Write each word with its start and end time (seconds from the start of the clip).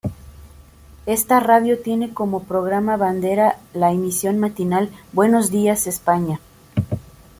Esta 1.05 1.39
radio 1.39 1.77
tiene 1.79 2.11
como 2.11 2.41
programa 2.45 2.97
bandera 2.97 3.59
la 3.75 3.91
emisión 3.91 4.39
matinal 4.39 4.89
"Buenos 5.13 5.51
días, 5.51 5.85
España". 5.85 6.39